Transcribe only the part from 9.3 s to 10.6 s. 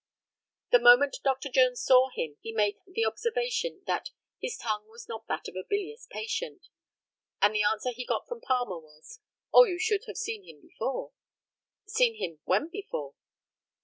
"Oh, you should have seen him